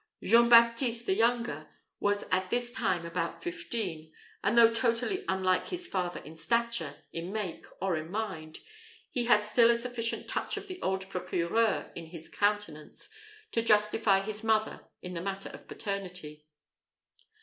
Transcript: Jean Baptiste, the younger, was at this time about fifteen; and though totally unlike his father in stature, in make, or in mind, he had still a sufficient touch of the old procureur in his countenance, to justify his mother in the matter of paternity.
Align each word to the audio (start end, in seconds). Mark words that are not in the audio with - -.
Jean 0.23 0.49
Baptiste, 0.49 1.05
the 1.05 1.13
younger, 1.13 1.67
was 1.99 2.23
at 2.31 2.49
this 2.49 2.71
time 2.71 3.05
about 3.05 3.43
fifteen; 3.43 4.11
and 4.43 4.57
though 4.57 4.73
totally 4.73 5.23
unlike 5.27 5.67
his 5.67 5.85
father 5.87 6.19
in 6.21 6.35
stature, 6.35 7.03
in 7.13 7.31
make, 7.31 7.67
or 7.79 7.95
in 7.95 8.09
mind, 8.09 8.57
he 9.11 9.25
had 9.25 9.43
still 9.43 9.69
a 9.69 9.75
sufficient 9.75 10.27
touch 10.27 10.57
of 10.57 10.67
the 10.67 10.81
old 10.81 11.07
procureur 11.11 11.91
in 11.95 12.07
his 12.07 12.29
countenance, 12.29 13.09
to 13.51 13.61
justify 13.61 14.21
his 14.21 14.43
mother 14.43 14.87
in 15.03 15.13
the 15.13 15.21
matter 15.21 15.49
of 15.49 15.67
paternity. 15.67 16.47